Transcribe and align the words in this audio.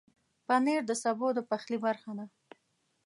پنېر 0.47 0.81
د 0.87 0.91
سبو 1.03 1.27
د 1.33 1.39
پخلي 1.49 1.77
برخه 1.85 2.11
ده. 2.17 2.25